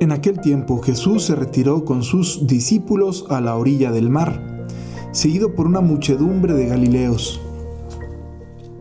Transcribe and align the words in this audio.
En 0.00 0.12
aquel 0.12 0.40
tiempo 0.40 0.80
Jesús 0.80 1.24
se 1.24 1.34
retiró 1.34 1.84
con 1.84 2.04
sus 2.04 2.46
discípulos 2.46 3.24
a 3.30 3.40
la 3.40 3.56
orilla 3.56 3.90
del 3.90 4.10
mar, 4.10 4.66
seguido 5.10 5.56
por 5.56 5.66
una 5.66 5.80
muchedumbre 5.80 6.54
de 6.54 6.66
Galileos. 6.66 7.40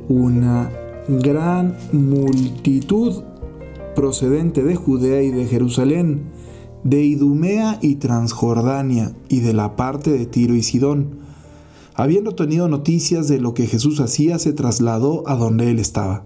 Una 0.10 0.72
gran 1.08 1.76
multitud 1.92 3.24
procedente 3.96 4.64
de 4.64 4.76
Judea 4.76 5.24
y 5.24 5.32
de 5.32 5.48
Jerusalén, 5.48 6.22
de 6.84 7.04
Idumea 7.04 7.80
y 7.82 7.96
Transjordania, 7.96 9.16
y 9.28 9.40
de 9.40 9.54
la 9.54 9.76
parte 9.76 10.12
de 10.12 10.28
Tiro 10.28 10.54
y 10.54 10.62
Sidón. 10.62 11.18
Habiendo 11.96 12.36
tenido 12.36 12.68
noticias 12.68 13.28
de 13.28 13.40
lo 13.40 13.56
que 13.56 13.66
Jesús 13.66 14.00
hacía, 14.02 14.38
se 14.38 14.54
trasladó 14.54 15.28
a 15.28 15.36
donde 15.36 15.72
él 15.72 15.80
estaba. 15.80 16.26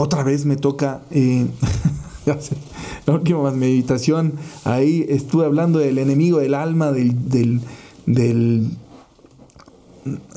Otra 0.00 0.22
vez 0.22 0.44
me 0.44 0.54
toca, 0.54 1.02
eh, 1.10 1.48
la 3.06 3.12
última 3.12 3.50
meditación, 3.50 4.34
ahí 4.62 5.04
estuve 5.08 5.44
hablando 5.44 5.80
del 5.80 5.98
enemigo 5.98 6.38
del 6.38 6.54
alma, 6.54 6.92
del, 6.92 7.28
del, 7.28 7.60
del, 8.06 8.70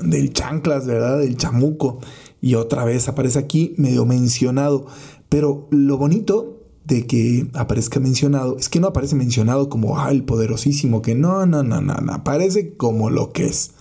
del 0.02 0.34
chanclas, 0.34 0.88
¿verdad? 0.88 1.20
Del 1.20 1.38
chamuco. 1.38 2.00
Y 2.42 2.56
otra 2.56 2.86
vez 2.86 3.08
aparece 3.08 3.38
aquí 3.38 3.76
medio 3.78 4.04
mencionado. 4.08 4.88
Pero 5.30 5.68
lo 5.70 5.96
bonito 6.00 6.64
de 6.86 7.06
que 7.06 7.46
aparezca 7.54 8.00
mencionado 8.00 8.58
es 8.58 8.68
que 8.68 8.80
no 8.80 8.88
aparece 8.88 9.14
mencionado 9.14 9.70
como 9.70 10.10
el 10.10 10.24
poderosísimo, 10.24 11.04
que 11.04 11.14
no, 11.14 11.46
no, 11.46 11.62
no, 11.62 11.82
no, 11.82 11.94
no, 11.98 12.14
aparece 12.14 12.74
como 12.78 13.12
lo 13.12 13.32
que 13.32 13.46
es. 13.46 13.74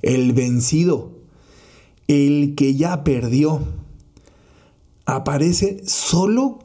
El 0.00 0.32
vencido, 0.32 1.12
el 2.06 2.54
que 2.54 2.76
ya 2.76 3.04
perdió 3.04 3.60
aparece 5.08 5.80
solo 5.86 6.58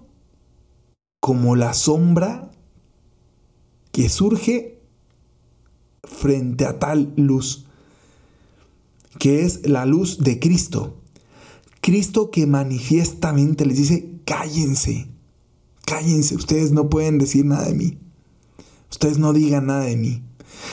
como 1.22 1.56
la 1.56 1.74
sombra 1.74 2.52
que 3.94 4.10
surge 4.10 4.82
frente 6.04 6.66
a 6.66 6.78
tal 6.78 7.14
luz, 7.16 7.68
que 9.18 9.46
es 9.46 9.66
la 9.66 9.86
luz 9.86 10.20
de 10.20 10.40
Cristo. 10.40 11.00
Cristo 11.80 12.32
que 12.32 12.46
manifiestamente 12.46 13.66
les 13.66 13.78
dice, 13.78 14.20
cállense, 14.26 15.08
cállense, 15.86 16.36
ustedes 16.36 16.74
no 16.74 16.90
pueden 16.90 17.20
decir 17.20 17.46
nada 17.46 17.68
de 17.68 17.76
mí, 17.76 17.98
ustedes 18.92 19.20
no 19.20 19.32
digan 19.32 19.68
nada 19.68 19.86
de 19.86 19.96
mí, 19.96 20.22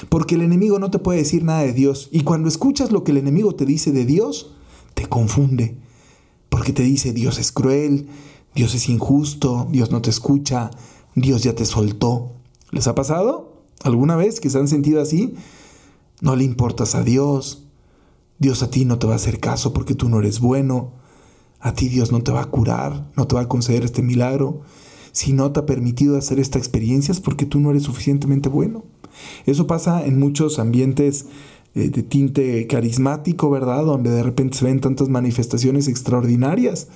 porque 0.08 0.34
el 0.34 0.42
enemigo 0.42 0.80
no 0.80 0.90
te 0.90 0.98
puede 0.98 1.20
decir 1.20 1.44
nada 1.44 1.60
de 1.60 1.72
Dios, 1.72 2.08
y 2.10 2.22
cuando 2.22 2.48
escuchas 2.48 2.90
lo 2.90 3.04
que 3.04 3.12
el 3.12 3.18
enemigo 3.18 3.54
te 3.54 3.64
dice 3.64 3.92
de 3.92 4.04
Dios, 4.06 4.54
te 4.94 5.06
confunde, 5.06 5.78
porque 6.50 6.74
te 6.74 6.82
dice 6.82 7.14
Dios 7.14 7.38
es 7.38 7.52
cruel, 7.52 8.08
Dios 8.54 8.74
es 8.74 8.90
injusto, 8.90 9.66
Dios 9.70 9.90
no 9.90 10.02
te 10.02 10.10
escucha, 10.10 10.70
Dios 11.14 11.42
ya 11.42 11.54
te 11.54 11.64
soltó. 11.64 12.32
¿Les 12.70 12.86
ha 12.86 12.94
pasado 12.94 13.62
alguna 13.82 14.16
vez 14.16 14.40
que 14.40 14.50
se 14.50 14.58
han 14.58 14.68
sentido 14.68 15.00
así? 15.00 15.34
No 16.20 16.36
le 16.36 16.44
importas 16.44 16.94
a 16.94 17.02
Dios, 17.02 17.64
Dios 18.38 18.62
a 18.62 18.70
ti 18.70 18.84
no 18.84 18.98
te 18.98 19.06
va 19.06 19.14
a 19.14 19.16
hacer 19.16 19.40
caso 19.40 19.72
porque 19.72 19.94
tú 19.94 20.08
no 20.08 20.18
eres 20.18 20.40
bueno, 20.40 20.92
a 21.60 21.72
ti 21.72 21.88
Dios 21.88 22.12
no 22.12 22.22
te 22.22 22.32
va 22.32 22.42
a 22.42 22.50
curar, 22.50 23.10
no 23.16 23.26
te 23.26 23.34
va 23.34 23.42
a 23.42 23.48
conceder 23.48 23.84
este 23.84 24.02
milagro. 24.02 24.62
Si 25.12 25.32
no 25.32 25.50
te 25.52 25.60
ha 25.60 25.66
permitido 25.66 26.16
hacer 26.16 26.38
esta 26.38 26.58
experiencia 26.58 27.12
es 27.12 27.20
porque 27.20 27.46
tú 27.46 27.60
no 27.60 27.70
eres 27.70 27.84
suficientemente 27.84 28.48
bueno. 28.48 28.84
Eso 29.46 29.66
pasa 29.66 30.04
en 30.04 30.18
muchos 30.18 30.58
ambientes 30.58 31.26
eh, 31.74 31.88
de 31.88 32.02
tinte 32.02 32.66
carismático, 32.66 33.48
¿verdad? 33.48 33.84
Donde 33.84 34.10
de 34.10 34.24
repente 34.24 34.58
se 34.58 34.64
ven 34.64 34.80
tantas 34.80 35.08
manifestaciones 35.08 35.86
extraordinarias. 35.86 36.88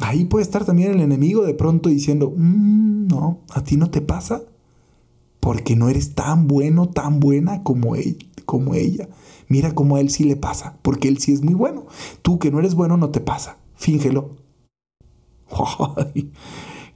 Ahí 0.00 0.24
puede 0.24 0.42
estar 0.42 0.64
también 0.64 0.90
el 0.90 1.00
enemigo 1.00 1.44
de 1.44 1.54
pronto 1.54 1.88
diciendo, 1.88 2.32
mm, 2.36 3.06
no, 3.06 3.40
a 3.50 3.62
ti 3.62 3.76
no 3.76 3.88
te 3.88 4.00
pasa, 4.00 4.42
porque 5.38 5.76
no 5.76 5.88
eres 5.88 6.16
tan 6.16 6.48
bueno, 6.48 6.88
tan 6.88 7.20
buena 7.20 7.62
como 7.62 7.94
él, 7.94 8.28
como 8.44 8.74
ella. 8.74 9.08
Mira 9.48 9.72
cómo 9.72 9.94
a 9.94 10.00
él 10.00 10.10
sí 10.10 10.24
le 10.24 10.34
pasa, 10.34 10.76
porque 10.82 11.06
él 11.06 11.18
sí 11.18 11.32
es 11.32 11.42
muy 11.42 11.54
bueno. 11.54 11.86
Tú 12.22 12.40
que 12.40 12.50
no 12.50 12.58
eres 12.58 12.74
bueno 12.74 12.96
no 12.96 13.10
te 13.10 13.20
pasa, 13.20 13.58
fíngelo. 13.76 14.30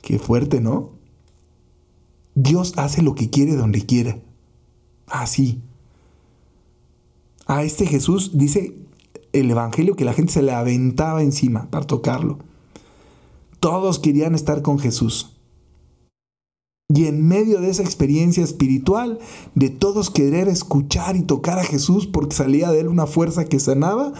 qué 0.03 0.19
fuerte, 0.19 0.61
¿no? 0.61 0.91
Dios 2.35 2.73
hace 2.77 3.03
lo 3.03 3.15
que 3.15 3.31
quiere 3.31 3.55
donde 3.55 3.87
quiere. 3.87 4.23
Así 5.07 5.63
a 7.51 7.65
este 7.65 7.85
Jesús, 7.85 8.31
dice 8.35 8.77
el 9.33 9.51
Evangelio, 9.51 9.97
que 9.97 10.05
la 10.05 10.13
gente 10.13 10.33
se 10.33 10.43
le 10.43 10.53
aventaba 10.53 11.21
encima 11.21 11.69
para 11.69 11.85
tocarlo. 11.85 12.39
Todos 13.59 13.99
querían 13.99 14.37
estar 14.37 14.63
con 14.63 14.79
Jesús. 14.79 15.37
Y 16.87 17.07
en 17.07 17.27
medio 17.27 17.61
de 17.61 17.69
esa 17.69 17.83
experiencia 17.83 18.45
espiritual, 18.45 19.19
de 19.57 19.69
todos 19.69 20.11
querer 20.11 20.47
escuchar 20.47 21.17
y 21.17 21.23
tocar 21.23 21.59
a 21.59 21.65
Jesús 21.65 22.07
porque 22.07 22.37
salía 22.37 22.71
de 22.71 22.81
él 22.81 22.89
una 22.89 23.09
fuerza 23.09 23.45
que 23.45 23.59
sanaba, 23.59 24.13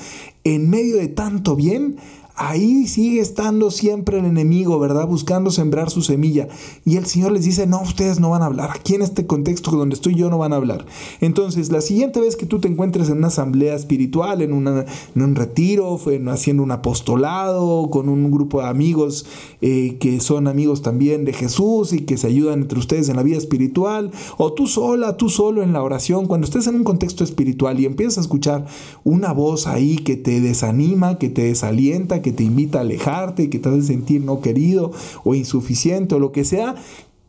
en 0.43 0.69
medio 0.69 0.97
de 0.97 1.07
tanto 1.07 1.55
bien, 1.55 1.99
ahí 2.41 2.87
sigue 2.87 3.21
estando 3.21 3.71
siempre 3.71 4.19
el 4.19 4.25
enemigo, 4.25 4.79
¿verdad? 4.79 5.07
Buscando 5.07 5.51
sembrar 5.51 5.91
su 5.91 6.01
semilla. 6.01 6.49
Y 6.87 6.97
el 6.97 7.05
Señor 7.05 7.33
les 7.33 7.45
dice, 7.45 7.67
no, 7.67 7.83
ustedes 7.83 8.19
no 8.19 8.31
van 8.31 8.41
a 8.41 8.47
hablar. 8.47 8.71
Aquí 8.71 8.95
en 8.95 9.03
este 9.03 9.27
contexto 9.27 9.71
donde 9.73 9.95
estoy 9.95 10.15
yo 10.15 10.31
no 10.31 10.39
van 10.39 10.55
a 10.55 10.57
hablar. 10.57 10.87
Entonces, 11.21 11.71
la 11.71 11.83
siguiente 11.83 12.19
vez 12.19 12.37
que 12.37 12.47
tú 12.47 12.59
te 12.59 12.67
encuentres 12.67 13.11
en 13.11 13.19
una 13.19 13.27
asamblea 13.27 13.75
espiritual, 13.75 14.41
en, 14.41 14.55
un 14.55 15.35
retiro, 15.35 16.01
haciendo 16.29 16.63
un 16.63 16.71
apostolado, 16.71 17.91
con 17.91 18.09
un 18.09 18.31
grupo 18.31 18.63
de 18.63 18.69
amigos 18.69 19.27
eh, 19.61 19.99
que 20.01 20.21
son 20.21 20.49
amigos 20.49 20.81
también 20.81 21.27
de 21.27 21.35
Jesús 21.35 21.93
y 21.93 22.01
que 22.01 22.17
se 22.17 22.29
ayudan 22.29 22.63
entre 22.63 22.79
ustedes 22.79 23.11
en 23.11 23.17
la 23.17 23.23
vida 23.23 23.37
espiritual, 23.37 24.13
o 24.39 24.55
tú 24.55 24.67
sola, 24.67 25.19
tú 25.19 25.29
solo 25.29 25.63
en 25.63 25.75
la 25.75 25.83
oración, 25.83 26.25
cuando 26.25 26.47
estés 26.47 26.67
en 26.67 26.77
un 26.77 26.85
contexto 26.85 27.23
espiritual 27.23 27.79
y 27.81 27.85
empiezas 27.85 28.17
a 28.17 28.23
escuchar 28.23 28.65
una 29.05 29.35
voz 29.35 29.67
ahí 29.67 29.97
que 29.97 30.17
te 30.17 30.41
desanima, 30.41 31.19
que 31.19 31.29
te 31.29 31.43
desalienta, 31.43 32.23
que 32.23 32.30
te 32.33 32.45
invita 32.45 32.79
a 32.79 32.83
alejarte, 32.83 33.51
que 33.51 33.59
te 33.59 33.69
hace 33.69 33.83
sentir 33.83 34.23
no 34.23 34.41
querido 34.41 34.93
o 35.25 35.35
insuficiente 35.35 36.15
o 36.15 36.19
lo 36.19 36.33
que 36.33 36.45
sea, 36.45 36.75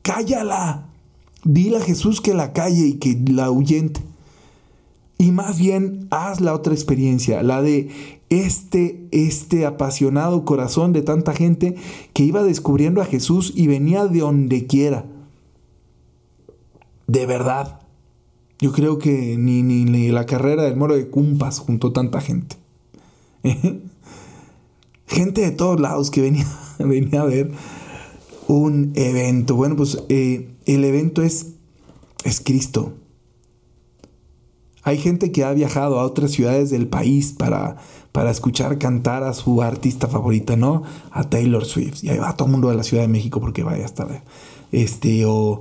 cállala. 0.01 0.87
Dile 1.43 1.77
a 1.77 1.81
Jesús 1.81 2.21
que 2.21 2.33
la 2.33 2.53
calle 2.53 2.85
y 2.87 2.93
que 2.93 3.19
la 3.31 3.45
ahuyente. 3.45 4.01
Y 5.17 5.31
más 5.31 5.59
bien 5.59 6.07
haz 6.09 6.41
la 6.41 6.53
otra 6.53 6.73
experiencia, 6.73 7.43
la 7.43 7.61
de 7.61 7.89
este, 8.29 9.07
este 9.11 9.65
apasionado 9.65 10.45
corazón 10.45 10.93
de 10.93 11.01
tanta 11.01 11.33
gente 11.33 11.75
que 12.13 12.23
iba 12.23 12.43
descubriendo 12.43 13.01
a 13.01 13.05
Jesús 13.05 13.53
y 13.55 13.67
venía 13.67 14.07
de 14.07 14.19
donde 14.21 14.65
quiera. 14.65 15.05
De 17.07 17.25
verdad. 17.25 17.81
Yo 18.59 18.71
creo 18.71 18.99
que 18.99 19.37
ni, 19.37 19.63
ni, 19.63 19.85
ni 19.85 20.09
la 20.09 20.25
carrera 20.25 20.63
del 20.63 20.75
moro 20.75 20.95
de 20.95 21.07
Cumpas 21.07 21.59
juntó 21.59 21.91
tanta 21.91 22.21
gente. 22.21 22.55
gente 25.11 25.41
de 25.41 25.51
todos 25.51 25.79
lados 25.79 26.09
que 26.09 26.21
venía, 26.21 26.47
venía 26.79 27.21
a 27.21 27.25
ver 27.25 27.51
un 28.47 28.93
evento. 28.95 29.55
Bueno, 29.55 29.75
pues 29.75 29.99
eh, 30.09 30.49
el 30.65 30.83
evento 30.83 31.21
es, 31.21 31.53
es 32.23 32.41
Cristo. 32.41 32.93
Hay 34.83 34.97
gente 34.97 35.31
que 35.31 35.43
ha 35.43 35.53
viajado 35.53 35.99
a 35.99 36.03
otras 36.03 36.31
ciudades 36.31 36.71
del 36.71 36.87
país 36.87 37.33
para, 37.33 37.77
para 38.11 38.31
escuchar 38.31 38.79
cantar 38.79 39.23
a 39.23 39.33
su 39.33 39.61
artista 39.61 40.07
favorita, 40.07 40.55
¿no? 40.55 40.81
A 41.11 41.29
Taylor 41.29 41.65
Swift. 41.65 42.03
Y 42.03 42.09
ahí 42.09 42.17
va 42.17 42.35
todo 42.35 42.47
el 42.47 42.53
mundo 42.53 42.69
de 42.69 42.75
la 42.75 42.83
Ciudad 42.83 43.03
de 43.03 43.07
México 43.07 43.39
porque 43.39 43.61
vaya 43.61 43.83
a 43.83 43.85
estar 43.85 44.23
este, 44.71 45.25
o, 45.25 45.59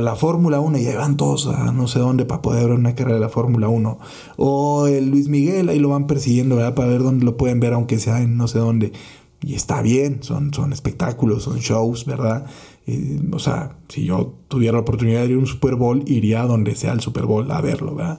la 0.00 0.16
Fórmula 0.16 0.60
1, 0.60 0.78
y 0.78 0.86
ahí 0.86 0.96
van 0.96 1.16
todos 1.16 1.46
a 1.46 1.72
no 1.72 1.86
sé 1.86 1.98
dónde 1.98 2.24
para 2.24 2.42
poder 2.42 2.68
ver 2.68 2.78
una 2.78 2.94
carrera 2.94 3.16
de 3.16 3.20
la 3.20 3.28
Fórmula 3.28 3.68
1, 3.68 3.98
o 4.36 4.86
el 4.86 5.10
Luis 5.10 5.28
Miguel, 5.28 5.68
ahí 5.68 5.78
lo 5.78 5.90
van 5.90 6.06
persiguiendo, 6.06 6.56
¿verdad? 6.56 6.74
Para 6.74 6.88
ver 6.88 7.02
dónde 7.02 7.24
lo 7.24 7.36
pueden 7.36 7.60
ver, 7.60 7.72
aunque 7.72 7.98
sea 7.98 8.20
en 8.22 8.36
no 8.36 8.48
sé 8.48 8.58
dónde. 8.58 8.92
Y 9.40 9.54
está 9.54 9.82
bien, 9.82 10.22
son, 10.22 10.52
son 10.52 10.72
espectáculos, 10.72 11.44
son 11.44 11.58
shows, 11.58 12.06
¿verdad? 12.06 12.46
Eh, 12.88 13.20
o 13.30 13.38
sea, 13.38 13.76
si 13.88 14.04
yo 14.04 14.34
tuviera 14.48 14.72
la 14.74 14.80
oportunidad 14.80 15.20
de 15.20 15.28
ir 15.28 15.36
a 15.36 15.38
un 15.38 15.46
Super 15.46 15.76
Bowl, 15.76 16.02
iría 16.06 16.42
a 16.42 16.46
donde 16.46 16.74
sea 16.74 16.92
el 16.92 17.00
Super 17.00 17.26
Bowl 17.26 17.48
a 17.52 17.60
verlo, 17.60 17.94
¿verdad? 17.94 18.18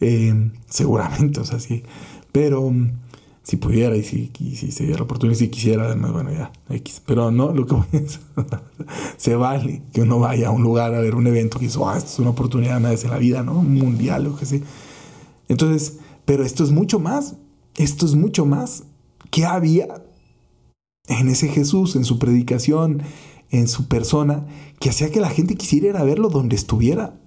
Eh, 0.00 0.50
seguramente, 0.68 1.40
o 1.40 1.44
sea, 1.44 1.60
sí. 1.60 1.82
Pero 2.32 2.72
Si 3.42 3.56
pudiera 3.56 3.96
y 3.96 4.02
si, 4.02 4.30
si 4.36 4.70
se 4.70 4.84
diera 4.84 4.98
la 4.98 5.04
oportunidad, 5.04 5.38
si 5.38 5.48
quisiera, 5.48 5.86
además, 5.86 6.12
bueno, 6.12 6.30
ya, 6.30 6.52
X. 6.68 7.02
Pero 7.06 7.30
no, 7.30 7.52
lo 7.52 7.66
que 7.66 7.74
voy 7.74 7.86
es, 7.92 8.20
se 9.16 9.34
vale 9.34 9.82
que 9.92 10.02
uno 10.02 10.18
vaya 10.18 10.48
a 10.48 10.50
un 10.50 10.62
lugar 10.62 10.94
a 10.94 11.00
ver 11.00 11.14
un 11.14 11.26
evento 11.26 11.58
que 11.58 11.66
dice, 11.66 11.78
oh, 11.80 11.92
esto 11.92 12.10
es 12.10 12.18
una 12.18 12.30
oportunidad 12.30 12.76
una 12.76 12.90
vez 12.90 13.04
en 13.04 13.10
la 13.10 13.18
vida, 13.18 13.42
¿no? 13.42 13.54
Mundial, 13.54 14.26
o 14.26 14.36
que 14.36 14.46
sea. 14.46 14.60
Entonces, 15.48 15.98
pero 16.24 16.44
esto 16.44 16.62
es 16.62 16.70
mucho 16.70 17.00
más, 17.00 17.36
esto 17.76 18.06
es 18.06 18.14
mucho 18.14 18.44
más. 18.46 18.84
¿Qué 19.30 19.44
había 19.46 20.02
en 21.08 21.28
ese 21.28 21.48
Jesús, 21.48 21.96
en 21.96 22.04
su 22.04 22.18
predicación, 22.18 23.02
en 23.50 23.68
su 23.68 23.88
persona, 23.88 24.46
que 24.78 24.90
hacía 24.90 25.10
que 25.10 25.20
la 25.20 25.30
gente 25.30 25.56
quisiera 25.56 26.04
verlo 26.04 26.28
donde 26.28 26.56
estuviera? 26.56 27.18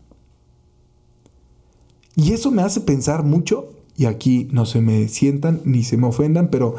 Y 2.15 2.33
eso 2.33 2.51
me 2.51 2.61
hace 2.61 2.81
pensar 2.81 3.23
mucho, 3.23 3.73
y 3.95 4.05
aquí 4.05 4.47
no 4.51 4.65
se 4.65 4.81
me 4.81 5.07
sientan 5.07 5.61
ni 5.65 5.83
se 5.83 5.97
me 5.97 6.07
ofendan, 6.07 6.49
pero 6.49 6.75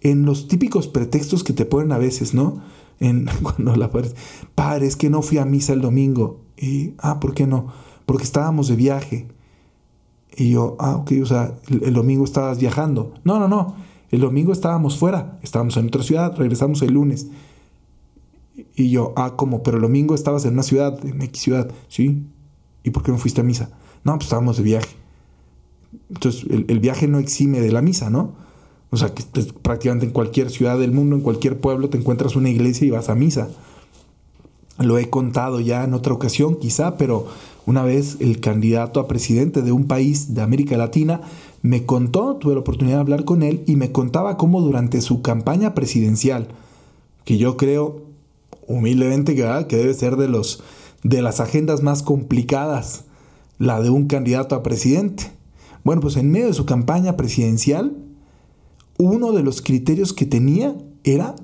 en 0.00 0.24
los 0.24 0.48
típicos 0.48 0.88
pretextos 0.88 1.44
que 1.44 1.52
te 1.52 1.64
ponen 1.64 1.92
a 1.92 1.98
veces, 1.98 2.34
¿no? 2.34 2.60
En, 3.00 3.28
cuando 3.42 3.76
la 3.76 3.90
padre, 4.54 4.86
es 4.86 4.96
que 4.96 5.10
no 5.10 5.22
fui 5.22 5.38
a 5.38 5.44
misa 5.44 5.72
el 5.72 5.80
domingo. 5.80 6.40
Y, 6.56 6.94
ah, 6.98 7.20
¿por 7.20 7.34
qué 7.34 7.46
no? 7.46 7.66
Porque 8.06 8.24
estábamos 8.24 8.68
de 8.68 8.76
viaje. 8.76 9.28
Y 10.36 10.50
yo, 10.50 10.76
ah, 10.78 10.96
ok, 10.96 11.12
o 11.22 11.26
sea, 11.26 11.54
el, 11.68 11.84
el 11.84 11.94
domingo 11.94 12.24
estabas 12.24 12.58
viajando. 12.58 13.14
No, 13.24 13.38
no, 13.38 13.48
no. 13.48 13.74
El 14.10 14.20
domingo 14.20 14.52
estábamos 14.52 14.98
fuera, 14.98 15.38
estábamos 15.42 15.76
en 15.76 15.86
otra 15.86 16.02
ciudad, 16.02 16.36
regresamos 16.36 16.82
el 16.82 16.92
lunes. 16.92 17.28
Y 18.74 18.90
yo, 18.90 19.12
ah, 19.16 19.34
¿cómo? 19.36 19.62
Pero 19.62 19.76
el 19.76 19.82
domingo 19.82 20.14
estabas 20.14 20.44
en 20.44 20.54
una 20.54 20.62
ciudad, 20.62 21.04
en 21.04 21.20
X 21.22 21.42
ciudad. 21.42 21.70
Sí. 21.88 22.26
¿Y 22.82 22.90
por 22.90 23.02
qué 23.02 23.12
no 23.12 23.18
fuiste 23.18 23.40
a 23.40 23.44
misa? 23.44 23.70
No, 24.04 24.14
pues 24.14 24.26
estábamos 24.26 24.56
de 24.56 24.62
viaje. 24.62 25.05
Entonces, 26.08 26.44
el, 26.50 26.80
viaje 26.80 27.08
no 27.08 27.18
exime 27.18 27.60
de 27.60 27.72
la 27.72 27.82
misa, 27.82 28.10
¿no? 28.10 28.32
O 28.90 28.96
sea, 28.96 29.12
que 29.14 29.22
prácticamente 29.62 30.06
en 30.06 30.12
cualquier 30.12 30.50
ciudad 30.50 30.78
del 30.78 30.92
mundo, 30.92 31.16
en 31.16 31.22
cualquier 31.22 31.58
pueblo, 31.58 31.90
te 31.90 31.98
encuentras 31.98 32.36
una 32.36 32.50
iglesia 32.50 32.86
y 32.86 32.90
vas 32.90 33.08
a 33.08 33.14
misa. 33.14 33.48
Lo 34.78 34.98
he 34.98 35.10
contado 35.10 35.60
ya 35.60 35.84
en 35.84 35.94
otra 35.94 36.12
ocasión, 36.12 36.56
quizá, 36.56 36.96
pero 36.96 37.26
una 37.66 37.82
vez 37.82 38.18
el 38.20 38.40
candidato 38.40 39.00
a 39.00 39.08
presidente 39.08 39.62
de 39.62 39.72
un 39.72 39.86
país 39.86 40.34
de 40.34 40.42
América 40.42 40.76
Latina 40.76 41.22
me 41.62 41.84
contó, 41.84 42.36
tuve 42.36 42.54
la 42.54 42.60
oportunidad 42.60 42.96
de 42.96 43.00
hablar 43.00 43.24
con 43.24 43.42
él 43.42 43.64
y 43.66 43.74
me 43.74 43.90
contaba 43.90 44.36
cómo 44.36 44.60
durante 44.60 45.00
su 45.00 45.20
campaña 45.20 45.74
presidencial, 45.74 46.48
que 47.24 47.38
yo 47.38 47.56
creo 47.56 48.02
humildemente 48.68 49.34
que, 49.34 49.66
que 49.68 49.76
debe 49.76 49.94
ser 49.94 50.16
de, 50.16 50.28
los, 50.28 50.62
de 51.02 51.22
las 51.22 51.40
agendas 51.40 51.82
más 51.82 52.02
complicadas 52.02 53.04
la 53.58 53.80
de 53.80 53.90
un 53.90 54.06
candidato 54.06 54.54
a 54.54 54.62
presidente. 54.62 55.32
Bueno, 55.86 56.02
pues 56.02 56.16
en 56.16 56.32
medio 56.32 56.48
de 56.48 56.52
su 56.52 56.66
campaña 56.66 57.16
presidencial, 57.16 57.96
uno 58.98 59.30
de 59.30 59.44
los 59.44 59.62
criterios 59.62 60.12
que 60.12 60.26
tenía 60.26 60.74
era 61.04 61.36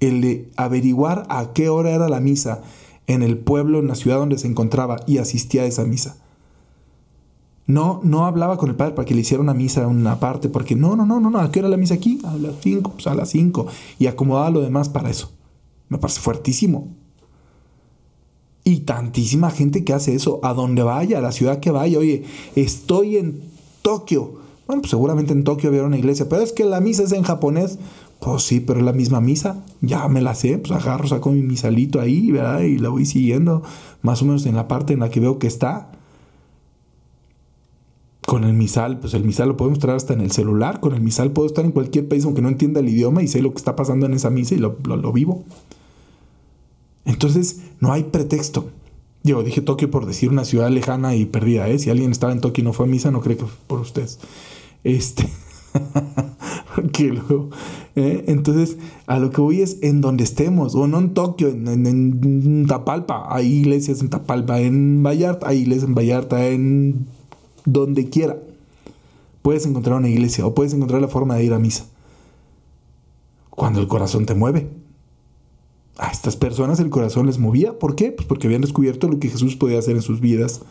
el 0.00 0.22
de 0.22 0.50
averiguar 0.56 1.26
a 1.28 1.52
qué 1.52 1.68
hora 1.68 1.90
era 1.90 2.08
la 2.08 2.18
misa 2.18 2.62
en 3.06 3.22
el 3.22 3.36
pueblo, 3.36 3.78
en 3.78 3.88
la 3.88 3.94
ciudad 3.94 4.16
donde 4.16 4.38
se 4.38 4.46
encontraba 4.46 5.00
y 5.06 5.18
asistía 5.18 5.64
a 5.64 5.66
esa 5.66 5.84
misa. 5.84 6.16
No, 7.66 8.00
no 8.02 8.24
hablaba 8.24 8.56
con 8.56 8.70
el 8.70 8.74
padre 8.74 8.94
para 8.94 9.04
que 9.04 9.14
le 9.14 9.20
hiciera 9.20 9.42
una 9.42 9.52
misa 9.52 9.82
en 9.82 9.88
una 9.88 10.18
parte, 10.18 10.48
porque 10.48 10.74
no, 10.74 10.96
no, 10.96 11.04
no, 11.04 11.20
no, 11.20 11.38
¿a 11.38 11.52
qué 11.52 11.58
hora 11.58 11.68
la 11.68 11.76
misa 11.76 11.92
aquí? 11.92 12.22
A 12.24 12.36
las 12.36 12.54
5, 12.58 12.92
pues 12.92 13.06
a 13.06 13.14
las 13.14 13.28
5. 13.28 13.66
Y 13.98 14.06
acomodaba 14.06 14.48
lo 14.48 14.62
demás 14.62 14.88
para 14.88 15.10
eso. 15.10 15.30
Me 15.90 15.98
parece 15.98 16.20
fuertísimo. 16.22 16.88
Y 18.64 18.80
tantísima 18.80 19.50
gente 19.50 19.84
que 19.84 19.92
hace 19.92 20.14
eso, 20.14 20.40
a 20.42 20.54
donde 20.54 20.84
vaya, 20.84 21.18
a 21.18 21.20
la 21.20 21.32
ciudad 21.32 21.60
que 21.60 21.70
vaya, 21.70 21.98
oye, 21.98 22.24
estoy 22.56 23.18
en 23.18 23.59
Tokio. 23.82 24.34
Bueno, 24.66 24.82
pues 24.82 24.90
seguramente 24.90 25.32
en 25.32 25.44
Tokio 25.44 25.70
había 25.70 25.82
una 25.82 25.98
iglesia, 25.98 26.28
pero 26.28 26.42
es 26.42 26.52
que 26.52 26.64
la 26.64 26.80
misa 26.80 27.02
es 27.02 27.12
en 27.12 27.22
japonés. 27.22 27.78
Pues 28.20 28.42
sí, 28.42 28.60
pero 28.60 28.80
es 28.80 28.84
la 28.84 28.92
misma 28.92 29.20
misa. 29.20 29.64
Ya 29.80 30.06
me 30.08 30.20
la 30.20 30.34
sé, 30.34 30.58
pues 30.58 30.72
agarro, 30.72 31.08
saco 31.08 31.30
mi 31.30 31.42
misalito 31.42 32.00
ahí, 32.00 32.30
¿verdad? 32.30 32.60
Y 32.60 32.78
la 32.78 32.90
voy 32.90 33.06
siguiendo, 33.06 33.62
más 34.02 34.20
o 34.22 34.26
menos 34.26 34.44
en 34.46 34.56
la 34.56 34.68
parte 34.68 34.92
en 34.92 35.00
la 35.00 35.10
que 35.10 35.20
veo 35.20 35.38
que 35.38 35.46
está. 35.46 35.90
Con 38.26 38.44
el 38.44 38.52
misal, 38.52 39.00
pues 39.00 39.14
el 39.14 39.24
misal 39.24 39.48
lo 39.48 39.56
podemos 39.56 39.80
traer 39.80 39.96
hasta 39.96 40.12
en 40.12 40.20
el 40.20 40.30
celular. 40.30 40.80
Con 40.80 40.94
el 40.94 41.00
misal 41.00 41.32
puedo 41.32 41.46
estar 41.46 41.64
en 41.64 41.72
cualquier 41.72 42.06
país 42.06 42.24
aunque 42.24 42.42
no 42.42 42.48
entienda 42.48 42.80
el 42.80 42.88
idioma 42.88 43.22
y 43.22 43.28
sé 43.28 43.42
lo 43.42 43.50
que 43.50 43.56
está 43.56 43.74
pasando 43.74 44.06
en 44.06 44.12
esa 44.12 44.30
misa 44.30 44.54
y 44.54 44.58
lo, 44.58 44.76
lo 44.84 45.12
vivo. 45.12 45.44
Entonces, 47.06 47.62
no 47.80 47.92
hay 47.92 48.04
pretexto. 48.04 48.68
Yo 49.22 49.42
dije 49.42 49.60
Tokio 49.60 49.90
por 49.90 50.06
decir 50.06 50.30
una 50.30 50.44
ciudad 50.44 50.70
lejana 50.70 51.14
y 51.14 51.26
perdida, 51.26 51.68
¿eh? 51.68 51.78
Si 51.78 51.90
alguien 51.90 52.10
estaba 52.10 52.32
en 52.32 52.40
Tokio 52.40 52.62
y 52.62 52.64
no 52.64 52.72
fue 52.72 52.86
a 52.86 52.88
misa, 52.88 53.10
no 53.10 53.20
creo 53.20 53.36
que 53.36 53.44
fue 53.44 53.56
por 53.66 53.80
ustedes. 53.80 54.18
Este. 54.82 55.28
¿eh? 57.96 58.24
Entonces, 58.26 58.78
a 59.06 59.18
lo 59.18 59.30
que 59.30 59.42
voy 59.42 59.60
es 59.60 59.78
en 59.82 60.00
donde 60.00 60.24
estemos, 60.24 60.74
o 60.74 60.86
no 60.86 60.98
en 60.98 61.12
Tokio, 61.12 61.48
en, 61.48 62.66
Tapalpa, 62.66 63.26
hay 63.28 63.46
iglesias 63.46 64.00
en 64.00 64.08
Tapalpa, 64.08 64.58
en 64.60 65.02
Vallarta, 65.02 65.48
hay 65.48 65.58
iglesias 65.58 65.88
en 65.88 65.94
Vallarta, 65.94 66.46
en 66.46 67.06
donde 67.66 68.08
quiera. 68.08 68.38
Puedes 69.42 69.66
encontrar 69.66 69.98
una 69.98 70.08
iglesia 70.08 70.46
o 70.46 70.54
puedes 70.54 70.72
encontrar 70.72 71.02
la 71.02 71.08
forma 71.08 71.34
de 71.34 71.44
ir 71.44 71.52
a 71.52 71.58
misa. 71.58 71.86
Cuando 73.50 73.80
el 73.80 73.88
corazón 73.88 74.24
te 74.24 74.34
mueve 74.34 74.79
a 76.00 76.10
estas 76.10 76.36
personas 76.36 76.80
el 76.80 76.90
corazón 76.90 77.26
les 77.26 77.38
movía. 77.38 77.78
¿Por 77.78 77.94
qué? 77.94 78.10
Pues 78.10 78.26
porque 78.26 78.46
habían 78.46 78.62
descubierto 78.62 79.08
lo 79.08 79.20
que 79.20 79.28
Jesús 79.28 79.56
podía 79.56 79.78
hacer 79.78 79.96
en 79.96 80.02
sus 80.02 80.20
vidas. 80.20 80.62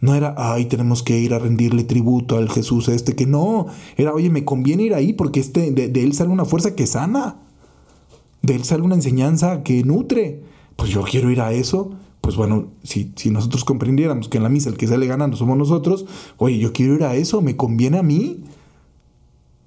No 0.00 0.14
era, 0.14 0.34
ay, 0.38 0.64
tenemos 0.64 1.02
que 1.02 1.18
ir 1.18 1.34
a 1.34 1.38
rendirle 1.38 1.84
tributo 1.84 2.38
al 2.38 2.48
Jesús 2.48 2.88
este, 2.88 3.14
que 3.14 3.26
no. 3.26 3.66
Era, 3.98 4.14
oye, 4.14 4.30
me 4.30 4.46
conviene 4.46 4.84
ir 4.84 4.94
ahí 4.94 5.12
porque 5.12 5.40
este, 5.40 5.70
de, 5.70 6.02
él 6.02 6.14
sale 6.14 6.30
una 6.30 6.46
fuerza 6.46 6.74
que 6.74 6.86
sana. 6.86 7.36
De 8.40 8.54
él 8.54 8.64
sale 8.64 8.82
una 8.82 8.94
enseñanza 8.94 9.62
que 9.62 9.84
nutre. 9.84 10.42
Pues 10.76 10.90
yo 10.90 11.02
quiero 11.02 11.30
ir 11.30 11.42
a 11.42 11.52
eso. 11.52 11.90
Pues 12.22 12.36
bueno, 12.36 12.68
si, 12.82 13.12
si 13.16 13.30
nosotros 13.30 13.64
comprendiéramos 13.64 14.28
que 14.28 14.38
en 14.38 14.42
la 14.42 14.48
misa 14.48 14.70
el 14.70 14.78
que 14.78 14.86
sale 14.86 15.06
ganando 15.06 15.36
somos 15.36 15.58
nosotros, 15.58 16.06
oye, 16.38 16.58
yo 16.58 16.72
quiero 16.72 16.94
ir 16.94 17.04
a 17.04 17.14
eso, 17.14 17.42
me 17.42 17.56
conviene 17.56 17.98
a 17.98 18.02
mí. 18.02 18.42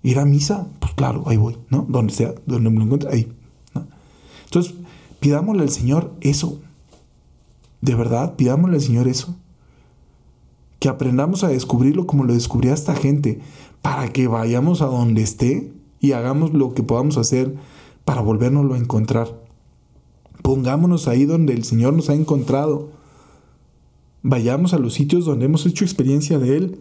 Ir 0.01 0.19
a 0.19 0.25
misa, 0.25 0.67
pues 0.79 0.93
claro, 0.95 1.23
ahí 1.27 1.37
voy, 1.37 1.57
¿no? 1.69 1.85
Donde 1.87 2.11
sea, 2.13 2.33
donde 2.45 2.69
me 2.71 2.79
lo 2.79 2.85
encuentre, 2.85 3.09
ahí. 3.11 3.31
Entonces, 4.53 4.75
pidámosle 5.19 5.63
al 5.63 5.71
Señor 5.71 6.13
eso. 6.21 6.59
De 7.81 7.95
verdad, 7.95 8.35
pidámosle 8.35 8.75
al 8.75 8.83
Señor 8.83 9.07
eso. 9.07 9.35
Que 10.77 10.89
aprendamos 10.89 11.43
a 11.43 11.47
descubrirlo 11.47 12.05
como 12.05 12.23
lo 12.23 12.35
descubría 12.35 12.75
esta 12.75 12.93
gente, 12.93 13.39
para 13.81 14.13
que 14.13 14.27
vayamos 14.27 14.83
a 14.83 14.85
donde 14.85 15.23
esté 15.23 15.73
y 15.99 16.11
hagamos 16.11 16.53
lo 16.53 16.75
que 16.75 16.83
podamos 16.83 17.17
hacer 17.17 17.55
para 18.05 18.21
volvernoslo 18.21 18.75
a 18.75 18.77
encontrar. 18.77 19.33
Pongámonos 20.43 21.07
ahí 21.07 21.25
donde 21.25 21.53
el 21.53 21.63
Señor 21.63 21.93
nos 21.93 22.11
ha 22.11 22.13
encontrado. 22.13 22.89
Vayamos 24.21 24.75
a 24.75 24.77
los 24.77 24.93
sitios 24.93 25.25
donde 25.25 25.45
hemos 25.45 25.65
hecho 25.65 25.83
experiencia 25.83 26.37
de 26.37 26.57
Él. 26.57 26.79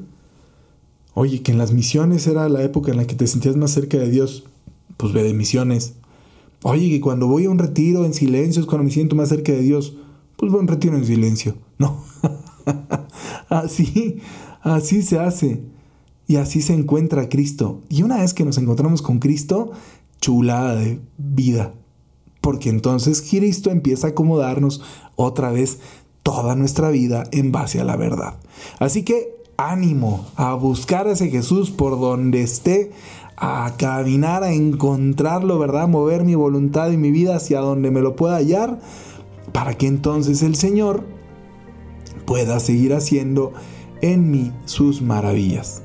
Oye, 1.15 1.41
que 1.41 1.53
en 1.53 1.59
las 1.59 1.73
misiones 1.73 2.27
era 2.27 2.51
la 2.51 2.63
época 2.65 2.91
en 2.91 2.99
la 2.99 3.07
que 3.07 3.15
te 3.15 3.27
sentías 3.27 3.57
más 3.57 3.71
cerca 3.71 3.97
de 3.97 4.11
Dios. 4.11 4.45
Pues 4.99 5.15
ve 5.15 5.23
de 5.23 5.33
misiones. 5.33 5.95
Oye, 6.63 6.89
que 6.91 7.01
cuando 7.01 7.27
voy 7.27 7.47
a 7.47 7.51
un 7.51 7.59
retiro 7.59 8.05
en 8.05 8.15
silencio 8.15 8.61
es 8.61 8.67
cuando 8.67 8.85
me 8.85 8.91
siento 8.91 9.17
más 9.17 9.29
cerca 9.29 9.53
de 9.53 9.63
Dios. 9.63 9.97
Pues 10.37 10.51
voy 10.51 10.59
a 10.59 10.63
un 10.63 10.69
retiro 10.69 10.97
en 10.97 11.05
silencio. 11.05 11.57
No. 11.79 12.03
así, 13.49 14.19
así 14.63 15.03
se 15.03 15.19
hace. 15.19 15.63
Y 16.27 16.37
así 16.37 16.63
se 16.63 16.75
encuentra 16.75 17.29
Cristo. 17.29 17.81
Y 17.89 18.03
una 18.03 18.19
vez 18.19 18.33
que 18.33 18.45
nos 18.45 18.59
encontramos 18.59 19.03
con 19.03 19.19
Cristo, 19.19 19.73
chulada 20.21 20.77
de 20.77 21.01
vida. 21.19 21.75
Porque 22.41 22.71
entonces 22.71 23.23
Cristo 23.23 23.71
empieza 23.71 24.07
a 24.07 24.11
acomodarnos 24.11 24.83
otra 25.17 25.51
vez 25.51 25.79
toda 26.23 26.55
nuestra 26.55 26.91
vida 26.91 27.25
en 27.33 27.53
base 27.53 27.81
a 27.81 27.85
la 27.85 27.97
verdad. 27.97 28.35
Así 28.79 29.03
que 29.03 29.43
ánimo 29.57 30.27
a 30.37 30.55
buscar 30.55 31.07
a 31.07 31.13
ese 31.13 31.31
Jesús 31.31 31.71
por 31.71 32.01
donde 32.01 32.43
esté, 32.43 32.91
a 33.37 33.75
caminar, 33.77 34.43
a 34.43 34.53
encontrarlo, 34.53 35.59
¿verdad? 35.59 35.89
Mover 35.89 36.25
mi 36.25 36.35
voluntad 36.35 36.91
y 36.91 36.97
mi 36.97 37.11
vida 37.11 37.37
hacia 37.37 37.61
donde 37.61 37.91
me 37.91 38.01
lo 38.01 38.17
pueda 38.17 38.37
hallar, 38.37 38.79
para 39.53 39.75
que 39.75 39.87
entonces 39.87 40.43
el 40.43 40.55
Señor 40.55 41.05
pueda 42.27 42.61
seguir 42.61 42.95
haciendo 42.95 43.53
en 44.01 44.31
mí 44.31 44.53
sus 44.65 45.03
maravillas. 45.03 45.83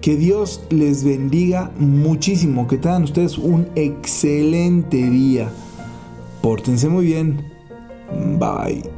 Que 0.00 0.16
Dios 0.16 0.62
les 0.68 1.02
bendiga 1.02 1.70
muchísimo, 1.78 2.68
que 2.68 2.76
tengan 2.76 3.04
ustedes 3.04 3.38
un 3.38 3.68
excelente 3.74 4.98
día. 4.98 5.50
Pórtense 6.42 6.90
muy 6.90 7.06
bien. 7.06 7.42
Bye. 8.38 8.93